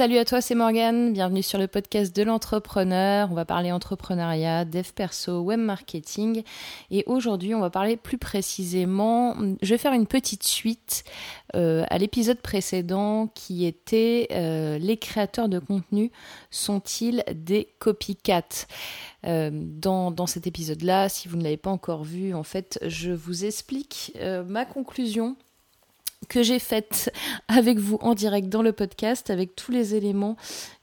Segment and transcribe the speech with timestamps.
[0.00, 1.12] Salut à toi, c'est Morgane.
[1.12, 3.30] Bienvenue sur le podcast de l'entrepreneur.
[3.30, 6.42] On va parler entrepreneuriat, dev perso, web marketing.
[6.90, 9.36] Et aujourd'hui, on va parler plus précisément.
[9.60, 11.04] Je vais faire une petite suite
[11.54, 16.10] euh, à l'épisode précédent qui était euh, les créateurs de contenu
[16.50, 18.64] sont-ils des copycats?
[19.26, 23.12] Euh, dans, dans, cet épisode-là, si vous ne l'avez pas encore vu, en fait, je
[23.12, 25.36] vous explique ma conclusion
[26.28, 27.12] que j'ai faite
[27.48, 30.36] avec vous en direct dans le podcast, avec tous les éléments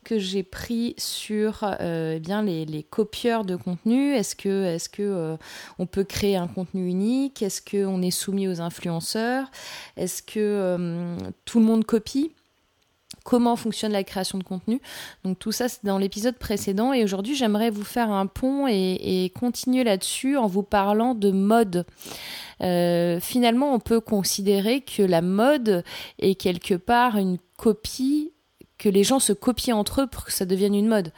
[0.04, 4.14] que j'ai pris sur euh, eh bien les, les, copieurs de contenu.
[4.14, 5.36] Est-ce que, est-ce que euh,
[5.78, 7.42] on peut créer un contenu unique?
[7.42, 9.50] Est-ce qu'on est soumis aux influenceurs?
[9.96, 12.32] Est-ce que euh, tout le monde copie?
[13.24, 14.80] Comment fonctionne la création de contenu.
[15.24, 16.92] Donc tout ça, c'est dans l'épisode précédent.
[16.92, 21.84] Et aujourd'hui, j'aimerais vous faire un pont et, continuer là-dessus en vous parlant de mode.
[22.60, 25.84] Euh, finalement, on peut considérer que la mode
[26.18, 28.32] est quelque part une copie
[28.78, 31.12] que les gens se copient entre eux pour que ça devienne une mode.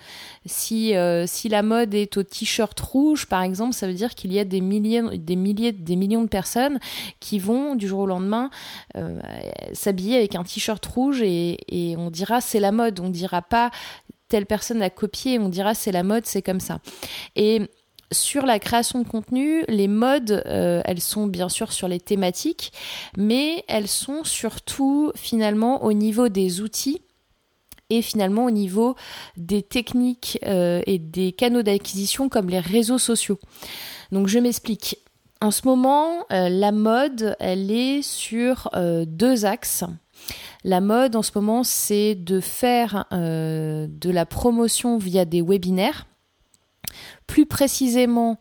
[0.46, 4.32] Si, euh, si la mode est au t-shirt rouge, par exemple, ça veut dire qu'il
[4.32, 6.78] y a des milliers, des millions de personnes
[7.20, 8.50] qui vont du jour au lendemain
[8.96, 9.20] euh,
[9.72, 13.00] s'habiller avec un t-shirt rouge et, et on dira c'est la mode.
[13.00, 13.70] On dira pas
[14.28, 16.78] telle personne a copié, on dira c'est la mode, c'est comme ça.
[17.36, 17.62] Et
[18.12, 22.72] sur la création de contenu, les modes, euh, elles sont bien sûr sur les thématiques,
[23.16, 27.02] mais elles sont surtout finalement au niveau des outils
[27.90, 28.94] et finalement au niveau
[29.36, 33.38] des techniques euh, et des canaux d'acquisition comme les réseaux sociaux.
[34.12, 34.98] Donc je m'explique.
[35.42, 39.84] En ce moment, euh, la mode, elle est sur euh, deux axes.
[40.64, 46.06] La mode en ce moment, c'est de faire de la promotion via des webinaires
[47.26, 48.38] plus précisément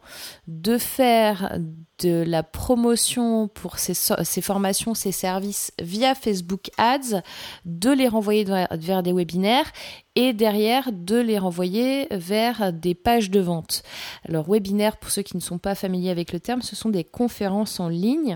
[0.48, 1.58] de faire
[2.00, 3.94] de la promotion pour ces,
[4.42, 7.22] formations, ces services via Facebook Ads,
[7.66, 9.72] de les renvoyer vers des webinaires
[10.20, 13.84] et derrière de les renvoyer vers des pages de vente.
[14.28, 17.06] Alors webinaire, pour ceux qui ne sont pas familiers avec le terme, ce sont des
[17.06, 18.36] conférences en ligne.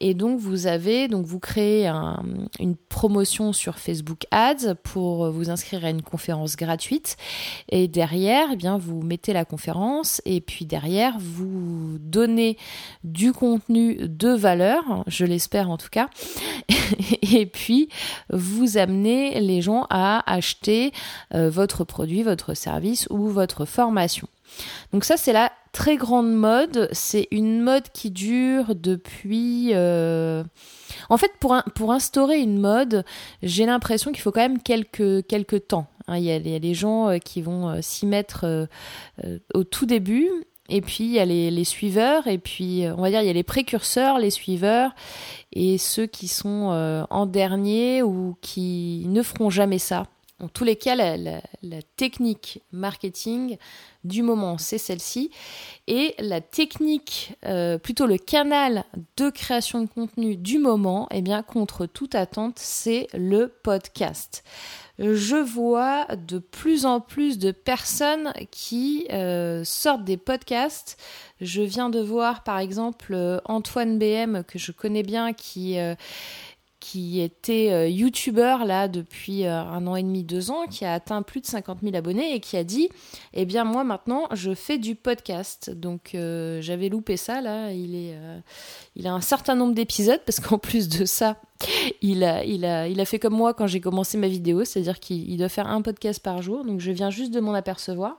[0.00, 1.90] Et donc vous avez, donc vous créez
[2.60, 7.16] une promotion sur Facebook Ads pour vous inscrire à une conférence gratuite.
[7.70, 12.58] Et derrière, eh bien vous mettez la conférence et puis derrière vous donnez
[13.02, 16.10] du contenu de valeur, je l'espère en tout cas,
[17.22, 17.88] et puis
[18.28, 20.92] vous amenez les gens à acheter
[21.34, 24.28] euh, votre produit, votre service ou votre formation.
[24.92, 29.70] Donc ça c'est la très grande mode, c'est une mode qui dure depuis...
[29.72, 30.44] Euh,
[31.08, 33.04] en fait pour, pour instaurer une mode,
[33.42, 35.86] j'ai l'impression qu'il faut quand même quelques, temps.
[36.06, 36.18] Hein.
[36.18, 38.68] Il, y a, les gens euh, qui vont s'y mettre
[39.54, 40.30] au tout début
[40.68, 43.30] et puis il y a les, les, suiveurs, et puis on va dire il y
[43.30, 44.92] a les précurseurs, les suiveurs,
[45.52, 50.06] et ceux qui sont en dernier ou qui ne feront jamais ça.
[50.40, 51.40] En tous les cas, la,
[51.96, 53.56] technique marketing
[54.02, 55.30] du moment, c'est celle-ci.
[55.86, 58.84] Et la technique, euh, plutôt le canal
[59.16, 64.42] de création de contenu du moment, eh bien, contre toute attente, c'est le podcast.
[64.98, 70.96] Je vois de plus en plus de personnes qui euh, sortent des podcasts.
[71.40, 75.78] Je viens de voir par exemple euh, Antoine BM que je connais bien qui
[76.84, 80.92] qui était euh, youtubeur là depuis euh, un an et demi, deux ans, qui a
[80.92, 82.90] atteint plus de 50 000 abonnés et qui a dit
[83.32, 85.70] Eh bien, moi maintenant, je fais du podcast.
[85.70, 87.72] Donc, euh, j'avais loupé ça là.
[87.72, 88.14] Il, est,
[88.96, 91.38] il a un certain nombre d'épisodes parce qu'en plus de ça,
[92.02, 95.80] il a, fait comme moi quand j'ai commencé ma vidéo, c'est-à-dire qu'il doit faire un
[95.80, 96.66] podcast par jour.
[96.66, 98.18] Donc, je viens juste de m'en apercevoir.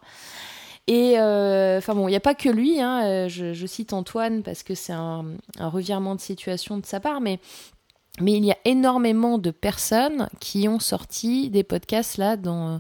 [0.88, 4.76] Et enfin bon, il n'y a pas que lui, hein, je, cite Antoine parce que
[4.76, 5.26] c'est un,
[5.60, 7.40] revirement de situation de sa part, mais
[8.22, 12.80] mais il y a énormément de personnes qui ont sorti des podcasts là dans,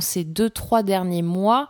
[0.00, 1.68] ces deux, trois derniers mois.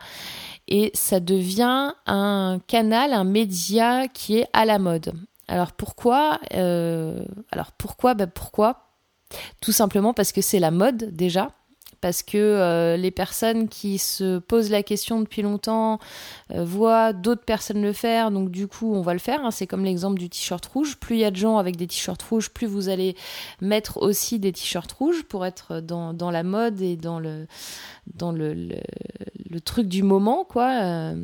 [0.68, 5.12] Et ça devient un canal, un média qui est à la mode.
[5.48, 8.82] Alors pourquoi euh, Alors pourquoi ben Pourquoi?
[9.60, 11.52] Tout simplement parce que c'est la mode déjà
[12.00, 15.98] parce que euh, les personnes qui se posent la question depuis longtemps
[16.52, 19.44] euh, voient d'autres personnes le faire, donc du coup on va le faire.
[19.44, 19.50] Hein.
[19.50, 20.96] C'est comme l'exemple du t-shirt rouge.
[20.96, 23.16] Plus il y a de gens avec des t-shirts rouges, plus vous allez
[23.60, 27.46] mettre aussi des t-shirts rouges pour être dans, dans, la mode et dans le,
[28.14, 30.70] dans le, le, truc du moment, quoi.
[30.82, 31.14] Euh.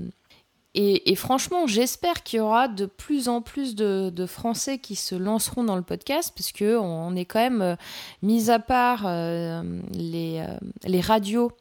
[0.74, 5.64] Et, franchement, j'espère qu'il y aura de plus en plus de, Français qui se lanceront
[5.64, 7.76] dans le podcast, parce que on est quand même, euh,
[8.22, 11.52] mis à part euh, les, euh, les, radios,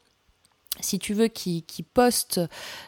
[0.79, 2.39] si tu veux, qui, qui postent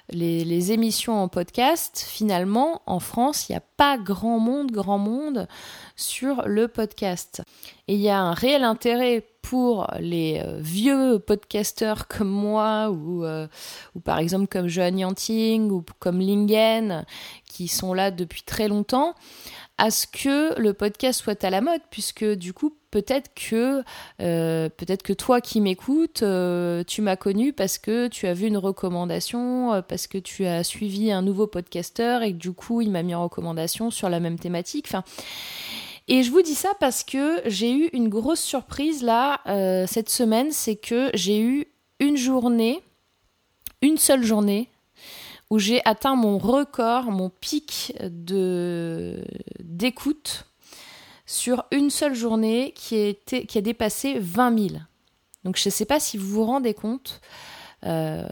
[0.09, 4.99] les, les, émissions en podcast, finalement, en France, il n'y a pas grand monde, grand
[4.99, 5.47] monde
[5.97, 7.41] sur le podcast.
[7.89, 9.25] Et il y a un réel intérêt
[9.99, 13.25] les euh, vieux podcasteurs comme moi ou,
[13.95, 17.05] ou par exemple comme Johan Yanting ou comme Lingen
[17.45, 19.15] qui sont là depuis très longtemps
[19.77, 23.83] à ce que le podcast soit à la mode, puisque du coup, peut-être que,
[24.21, 28.47] euh, peut-être que toi qui m'écoutes, euh, tu m'as connu parce que tu as vu
[28.47, 32.81] une recommandation, euh, parce que tu as suivi un nouveau podcasteur et que du coup,
[32.81, 34.87] il m'a mis en recommandation sur la même thématique.
[36.07, 39.41] Et je vous dis ça parce que j'ai eu une grosse surprise là
[39.87, 41.67] cette semaine, c'est que j'ai eu
[41.99, 42.81] une journée,
[43.81, 44.69] une seule journée
[45.49, 49.23] où j'ai atteint mon record, mon pic de
[49.59, 50.45] d'écoute
[51.25, 54.81] sur une seule journée qui, qui a dépassé 20 000.
[55.43, 57.21] Donc je ne sais pas si vous vous rendez compte.
[57.85, 58.25] Euh,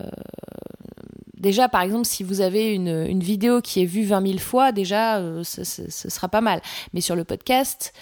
[1.41, 5.17] déjà, par exemple, si vous avez une, vidéo qui est vue 20 000 fois, déjà,
[5.17, 6.61] euh, ce, sera pas mal.
[6.93, 7.93] Mais sur le podcast,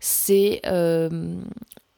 [0.00, 1.34] c'est euh,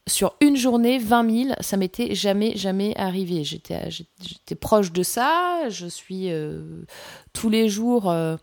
[0.08, 3.44] sur une journée, 20 000, ça m'était jamais, jamais arrivé.
[3.44, 5.68] J'étais, proche de ça.
[5.68, 6.84] Je suis euh,
[7.32, 8.38] tous les jours, on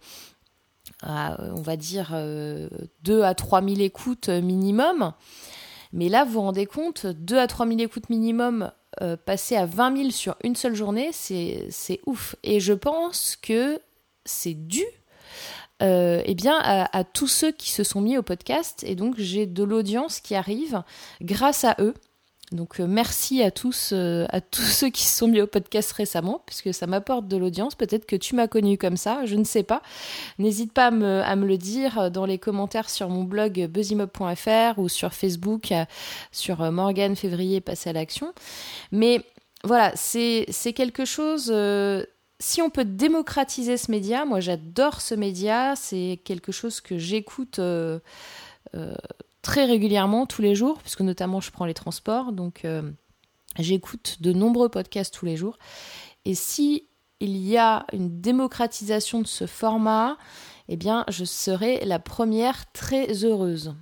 [1.61, 5.13] va dire, 2 euh, à 3 000 écoutes minimum.
[5.93, 8.71] Mais là, vous vous rendez compte, 2 à 3 000 écoutes minimum
[9.25, 12.35] passer à 20 000 sur une seule journée, c'est, c'est ouf.
[12.43, 13.79] Et je pense que
[14.25, 14.83] c'est dû
[15.83, 18.83] euh, eh bien, à, tous ceux qui se sont mis au podcast.
[18.87, 20.81] Et donc, j'ai de l'audience qui arrive
[21.21, 21.93] grâce à eux.
[22.51, 25.91] Donc, euh, merci à tous, euh, à tous ceux qui se sont mis au podcast
[25.93, 27.75] récemment, puisque ça m'apporte de l'audience.
[27.75, 29.81] Peut-être que tu m'as connu comme ça, je ne sais pas.
[30.37, 35.13] N'hésite pas à me, le dire dans les commentaires sur mon blog buzzymob.fr ou sur
[35.13, 35.73] Facebook,
[36.31, 38.33] sur Morgane Février, passer à l'action.
[38.91, 39.25] Mais
[39.63, 41.51] voilà, c'est quelque chose
[42.43, 47.59] si on peut démocratiser ce média, moi j'adore ce média, c'est quelque chose que j'écoute
[47.59, 47.99] euh,
[48.75, 48.93] euh,
[49.43, 52.81] très régulièrement tous les jours, puisque notamment je prends les transports, donc euh,
[53.59, 55.59] j'écoute de nombreux podcasts tous les jours.
[56.25, 56.87] Et si
[57.19, 60.17] il y a une démocratisation de ce format,
[60.69, 63.75] eh bien je serai la première très heureuse.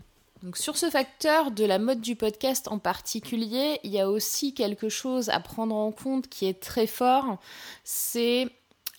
[0.44, 4.56] Donc sur ce facteur de la mode du podcast en particulier, il y a aussi
[4.56, 7.38] quelque chose à prendre en compte qui est très fort,
[7.84, 8.50] c'est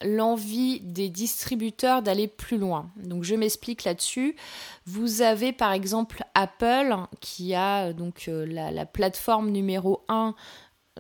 [0.05, 2.91] l'envie des distributeurs d'aller plus loin.
[2.97, 4.37] Donc je m'explique là-dessus.
[4.87, 10.35] Vous avez par exemple Apple qui a donc euh, la, plateforme numéro 1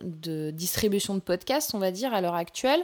[0.02, 2.82] de distribution de podcasts, on va dire, à l'heure actuelle.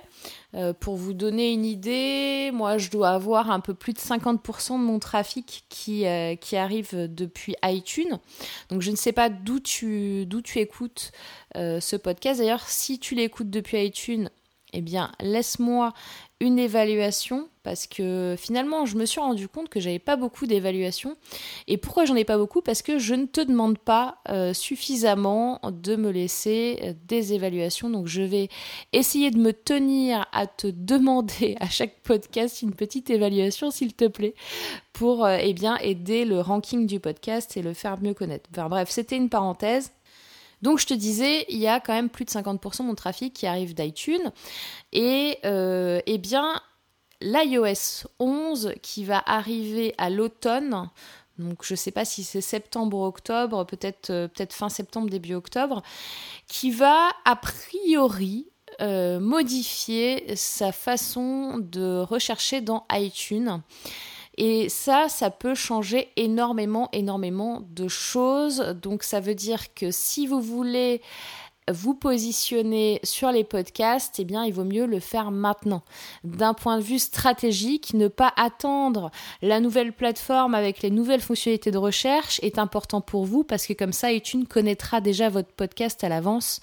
[0.54, 4.72] Euh, pour vous donner une idée, moi, je dois avoir un peu plus de 50%
[4.74, 8.18] de mon trafic qui, euh, qui arrive depuis iTunes.
[8.68, 11.12] Donc, je ne sais pas d'où tu, d'où tu écoutes
[11.54, 12.38] ce podcast.
[12.38, 14.28] D'ailleurs, si tu l'écoutes depuis iTunes,
[14.72, 15.92] eh bien, laisse-moi
[16.40, 21.16] une évaluation parce que finalement, je me suis rendu compte que j'avais pas beaucoup d'évaluations.
[21.66, 22.62] Et pourquoi j'en ai pas beaucoup?
[22.62, 27.90] Parce que je ne te demande pas euh, suffisamment de me laisser euh, des évaluations.
[27.90, 28.48] Donc, je vais
[28.92, 34.06] essayer de me tenir à te demander à chaque podcast une petite évaluation, s'il te
[34.06, 34.34] plaît,
[34.92, 38.48] pour euh, eh bien aider le ranking du podcast et le faire mieux connaître.
[38.52, 39.92] Enfin, bref, c'était une parenthèse.
[40.62, 43.32] Donc je te disais, il y a quand même plus de 50% de mon trafic
[43.32, 44.32] qui arrive d'iTunes.
[44.92, 46.60] Et euh, eh bien,
[47.20, 50.88] l'iOS 11 qui va arriver à l'automne,
[51.38, 55.08] donc je ne sais pas si c'est septembre ou octobre, peut-être euh, peut fin septembre,
[55.08, 55.82] début octobre,
[56.48, 58.48] qui va a priori
[58.80, 63.62] euh, modifier sa façon de rechercher dans iTunes.
[64.40, 68.60] Et ça, ça peut changer énormément, énormément de choses.
[68.80, 71.02] Donc ça veut dire que si vous voulez
[71.72, 75.82] vous positionner sur les podcasts, eh bien, il vaut mieux le faire maintenant.
[76.22, 79.10] D'un point de vue stratégique, ne pas attendre
[79.42, 83.72] la nouvelle plateforme avec les nouvelles fonctionnalités de recherche est important pour vous parce que
[83.72, 86.60] comme ça, iTunes connaîtra déjà votre podcast à l'avance.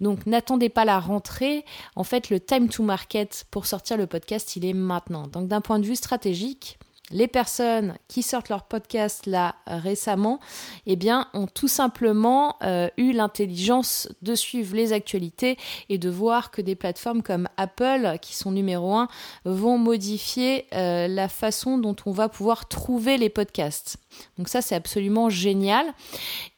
[0.00, 1.64] Donc, n'attendez pas la rentrée.
[1.94, 5.26] En fait, le time to market pour sortir le podcast, il est maintenant.
[5.26, 6.78] Donc, d'un point de vue stratégique,
[7.10, 10.40] les personnes qui sortent leur podcast là récemment,
[10.86, 15.56] eh bien, ont tout simplement euh, eu l'intelligence de suivre les actualités
[15.88, 19.08] et de voir que des plateformes comme Apple, qui sont numéro un,
[19.44, 23.96] vont modifier euh, la façon dont on va pouvoir trouver les podcasts.
[24.36, 25.86] Donc ça, c'est absolument génial.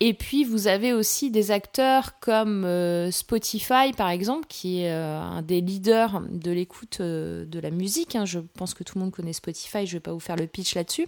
[0.00, 5.42] Et puis, vous avez aussi des acteurs comme euh, Spotify, par exemple, qui est un
[5.42, 8.16] des leaders de l'écoute de la musique.
[8.16, 8.24] Hein.
[8.24, 10.48] Je pense que tout le monde connaît Spotify, je ne vais pas vous faire le
[10.48, 11.06] pitch là-dessus,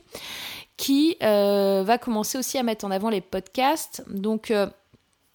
[0.76, 4.02] qui euh, va commencer aussi à mettre en avant les podcasts.
[4.08, 4.66] Donc, euh,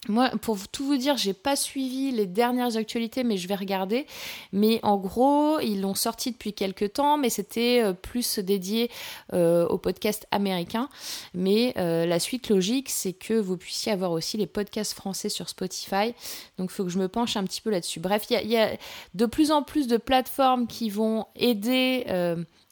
[0.10, 4.08] moi, pour tout vous dire, j'ai pas suivi les dernières actualités, mais je vais regarder.
[4.51, 8.92] Mais en gros, ils l'ont sorti depuis quelques temps, mais c'était euh, plus dédié
[9.34, 10.89] aux podcasts américains.
[11.34, 16.13] Mais la suite logique, c'est que vous puissiez avoir aussi les podcasts français sur Spotify.
[16.58, 18.00] Donc, il faut que je me penche un petit peu là-dessus.
[18.00, 18.77] Bref, il y, a
[19.13, 22.06] de plus en plus de plateformes qui vont aider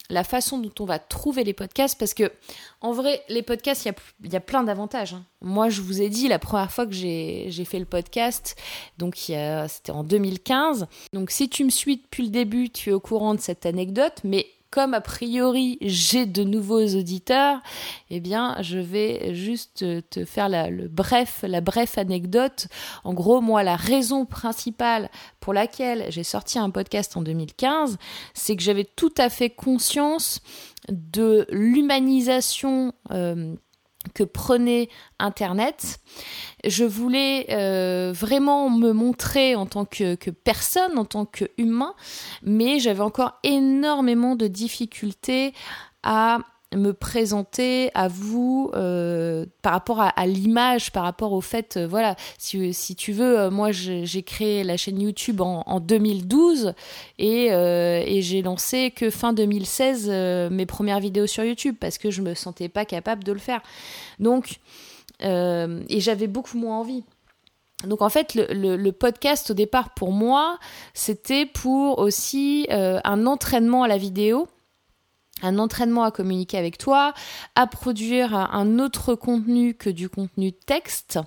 [0.09, 2.31] la façon dont on va trouver les podcasts parce que
[2.81, 3.93] en vrai les podcasts il
[4.31, 5.23] y a, plein d'avantages hein.
[5.41, 8.55] moi je vous ai dit la première fois que j'ai fait le podcast
[8.97, 12.99] donc c'était en 2015 donc si tu me suis depuis le début tu es au
[12.99, 17.61] courant de cette anecdote mais comme a priori j'ai de nouveaux auditeurs,
[18.09, 22.67] eh bien je vais juste te faire la, le bref, la bref anecdote.
[23.05, 27.97] En gros, moi, la raison principale pour laquelle j'ai sorti un podcast en 2015,
[28.33, 30.41] c'est que j'avais tout à fait conscience
[30.89, 33.55] de l'humanisation euh,
[34.13, 35.99] que prenait Internet.
[36.63, 41.93] Je voulais euh, vraiment me montrer en tant que, personne, en tant qu'humain,
[42.43, 45.53] mais j'avais encore énormément de difficultés
[46.03, 46.39] à
[46.75, 52.15] me présenter à vous euh, par rapport à, l'image, par rapport au fait, euh, voilà,
[52.37, 56.73] si, tu veux, euh, moi j'ai créé la chaîne YouTube en, en 2012
[57.19, 60.09] et, j'ai lancé que fin 2016
[60.51, 63.61] mes premières vidéos sur YouTube parce que je me sentais pas capable de le faire.
[64.19, 64.59] Donc,
[65.21, 67.03] et j'avais beaucoup moins envie.
[67.85, 70.57] Donc en fait, le, podcast au départ pour moi,
[70.93, 74.47] c'était pour aussi un entraînement à la vidéo
[75.41, 77.13] un entraînement à communiquer avec toi,
[77.55, 81.19] à produire un autre contenu que du contenu texte.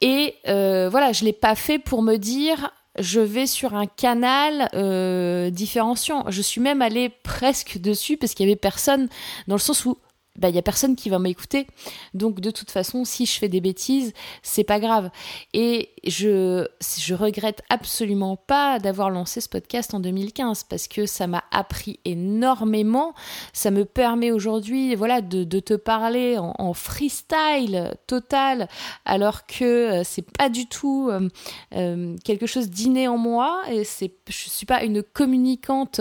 [0.00, 4.68] Et euh, voilà, je l'ai pas fait pour me dire je vais sur un canal
[4.74, 6.24] euh, différenciant.
[6.28, 9.08] Je suis même allée presque dessus parce qu'il y avait personne
[9.48, 9.98] dans le sens où
[10.38, 11.66] bah, il y a personne qui va m'écouter.
[12.14, 14.12] Donc, de toute façon, si je fais des bêtises,
[14.42, 15.10] c'est pas grave.
[15.52, 16.66] Et je,
[16.98, 22.00] je regrette absolument pas d'avoir lancé ce podcast en 2015 parce que ça m'a appris
[22.04, 23.14] énormément.
[23.52, 28.68] Ça me permet aujourd'hui, voilà, de, de, te parler en, freestyle total
[29.04, 31.28] alors que euh, c'est pas du tout euh,
[31.74, 36.00] euh, quelque chose d'inné en moi et c'est, je suis pas une communicante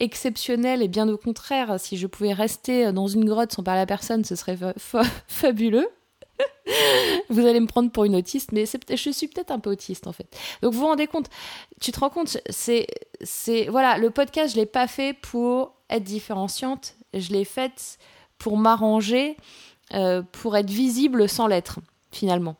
[0.00, 3.76] exceptionnelle et bien au contraire, si je pouvais rester dans une grotte sans parler à
[3.76, 4.58] la personne, ce serait
[5.28, 5.88] fabuleux.
[7.28, 10.12] vous allez me prendre pour une autiste, mais je suis peut-être un peu autiste en
[10.12, 10.26] fait.
[10.62, 11.28] Donc vous vous rendez compte,
[11.80, 12.86] tu te rends compte, c'est,
[13.22, 17.98] c'est voilà, le podcast je l'ai pas fait pour être différenciante, je l'ai fait
[18.38, 19.36] pour m'arranger,
[19.92, 21.78] euh, pour être visible sans l'être
[22.10, 22.56] finalement.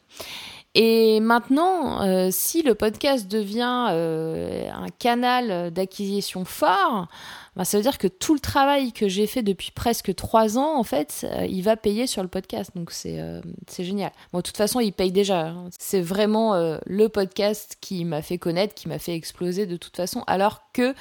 [0.77, 7.07] Et maintenant, euh, si le podcast devient euh, un canal d'acquisition fort,
[7.55, 10.77] bah, ça veut dire que tout le travail que j'ai fait depuis presque trois ans,
[10.77, 12.73] en fait, euh, il va payer sur le podcast.
[12.75, 13.21] Donc c'est
[13.69, 14.11] c'est génial.
[14.33, 15.47] Bon, de toute façon, il paye déjà.
[15.47, 15.69] Hein.
[15.79, 16.55] C'est vraiment
[16.85, 20.93] le podcast qui m'a fait connaître, qui m'a fait exploser de toute façon, alors que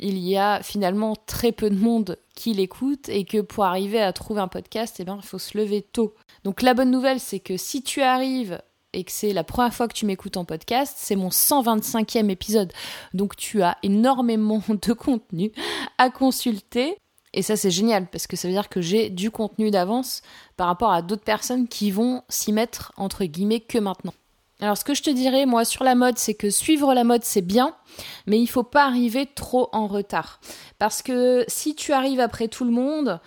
[0.00, 4.12] il y a finalement très peu de monde qui l'écoute et que pour arriver à
[4.12, 6.14] trouver un podcast, eh ben, il faut se lever tôt.
[6.42, 8.60] Donc la bonne nouvelle, c'est que si tu arrives
[8.92, 12.72] et que c'est la première fois que tu m'écoutes en podcast, c'est mon 125e épisode.
[13.14, 15.52] Donc tu as énormément de contenu
[15.98, 16.96] à consulter.
[17.32, 20.22] Et ça c'est génial parce que ça veut dire que j'ai du contenu d'avance
[20.56, 24.14] par rapport à d'autres personnes qui vont s'y mettre entre guillemets que maintenant.
[24.60, 27.24] Alors ce que je te dirais moi sur la mode, c'est que suivre la mode
[27.24, 27.76] c'est bien,
[28.26, 30.40] mais il faut pas arriver trop en retard.
[30.78, 33.20] Parce que si tu arrives après tout le monde,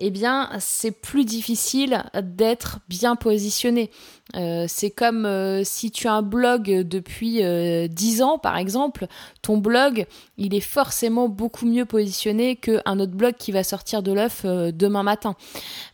[0.00, 3.90] eh bien, c'est plus difficile d'être bien positionné.
[4.36, 9.06] Euh, c'est comme euh, si tu as un blog depuis euh, 10 ans, par exemple,
[9.42, 10.06] ton blog,
[10.38, 14.70] il est forcément beaucoup mieux positionné qu'un autre blog qui va sortir de l'œuf euh,
[14.72, 15.34] demain matin.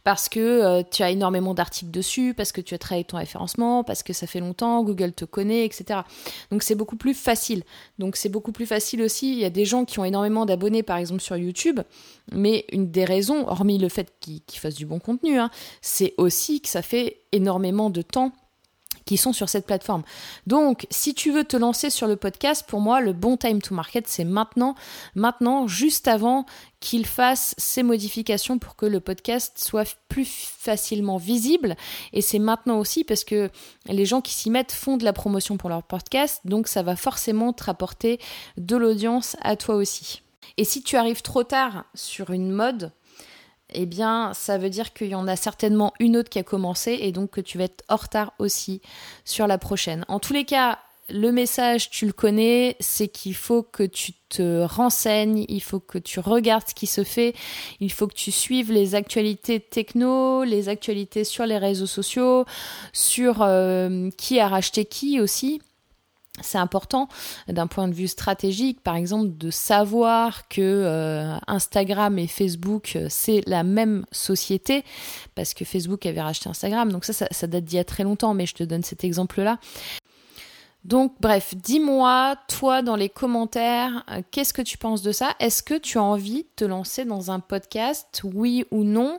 [0.04, 4.02] Parce que tu as énormément d'articles dessus, parce que tu as travaillé ton référencement, parce
[4.02, 6.00] que ça fait longtemps, Google te connaît, etc.
[6.52, 7.64] Donc c'est beaucoup plus facile.
[7.98, 9.32] Donc c'est beaucoup plus facile aussi.
[9.32, 11.80] Il y a des gens qui ont énormément d'abonnés, par exemple, sur YouTube.
[12.32, 15.50] Mais une des raisons, hormis le fait qu'ils fassent du bon contenu, hein,
[15.82, 18.32] c'est aussi que ça fait énormément de temps
[19.06, 20.02] qui sont sur cette plateforme.
[20.46, 23.74] Donc, si tu veux te lancer sur le podcast, pour moi, le bon time to
[23.74, 24.74] market, c'est maintenant,
[25.14, 26.44] maintenant, juste avant
[26.80, 31.76] qu'il fasse ces modifications pour que le podcast soit plus facilement visible.
[32.12, 33.48] Et c'est maintenant aussi parce que
[33.86, 36.96] les gens qui s'y mettent font de la promotion pour leur podcast, donc ça va
[36.96, 38.18] forcément te rapporter
[38.56, 40.22] de l'audience à toi aussi.
[40.56, 42.92] Et si tu arrives trop tard sur une mode,
[43.76, 46.99] eh bien, ça veut dire qu'il y en a certainement une autre qui a commencé
[47.00, 48.80] et donc que tu vas être hors retard aussi
[49.25, 50.04] sur la prochaine.
[50.09, 50.78] En tous les cas,
[51.09, 55.99] le message, tu le connais, c'est qu'il faut que tu te renseignes, il faut que
[55.99, 57.35] tu regardes ce qui se fait,
[57.80, 62.45] il faut que tu suives les actualités techno, les actualités sur les réseaux sociaux,
[62.92, 65.61] sur euh, qui a racheté qui aussi.
[66.43, 67.09] C'est important
[67.49, 73.07] d'un point de vue stratégique, par exemple, de savoir que euh, Instagram et Facebook, euh,
[73.09, 74.85] c'est la même société,
[75.35, 76.93] parce que Facebook avait racheté Instagram.
[76.93, 79.05] Donc ça, ça, ça date d'il y a très longtemps, mais je te donne cet
[79.05, 79.59] exemple-là.
[80.87, 85.35] Donc bref, dis-moi, toi, dans les commentaires, euh, qu'est-ce que tu penses de ça?
[85.40, 89.19] Est-ce que tu as envie de te lancer dans un podcast, oui ou non?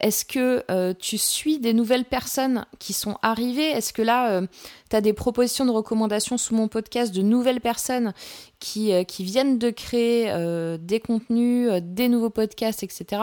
[0.00, 3.68] Est-ce que euh, tu suis des nouvelles personnes qui sont arrivées?
[3.68, 4.46] Est-ce que là, euh,
[4.90, 8.14] tu as des propositions de recommandations sous mon podcast de nouvelles personnes
[8.60, 10.32] qui, qui viennent de créer
[10.78, 13.22] des contenus, des nouveaux podcasts, etc.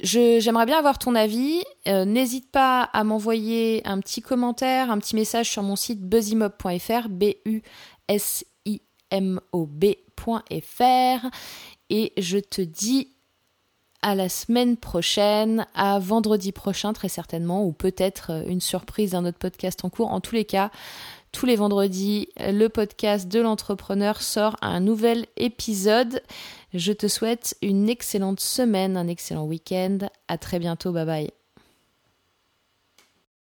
[0.00, 1.62] J'aimerais bien avoir ton avis.
[1.88, 7.08] Euh, n'hésite pas à m'envoyer un petit commentaire, un petit message sur mon site buzzimob.fr,
[7.08, 7.62] B-U-S-I-M-O-B.fr.
[11.90, 13.08] Et je te dis
[14.00, 19.24] à la semaine prochaine, à vendredi prochain très certainement, ou peut-être euh, une surprise d'un
[19.26, 20.12] autre podcast en cours.
[20.12, 20.70] En tous les cas,
[21.32, 26.22] tous les vendredis, le podcast de l'entrepreneur sort un nouvel épisode.
[26.74, 29.98] Je te souhaite une excellente semaine, un excellent week-end.
[30.28, 30.92] À très bientôt.
[30.92, 31.37] Bye bye.